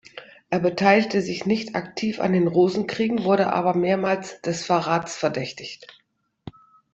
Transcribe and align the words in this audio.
Er 0.49 0.57
beteiligte 0.57 1.21
sich 1.21 1.45
nicht 1.45 1.75
aktiv 1.75 2.19
an 2.21 2.33
den 2.33 2.47
Rosenkriegen, 2.47 3.23
wurde 3.23 3.53
aber 3.53 3.75
mehrmals 3.75 4.41
des 4.41 4.65
Verrats 4.65 5.15
verdächtigt. 5.15 6.01